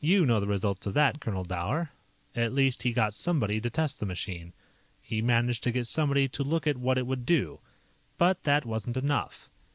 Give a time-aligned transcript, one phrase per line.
[0.00, 1.90] "You know the results of that, Colonel Dower.
[2.34, 4.54] At least he got somebody to test the machine.
[5.02, 7.60] He managed to get somebody to look at what it would do.
[8.16, 9.50] "But that wasn't enough.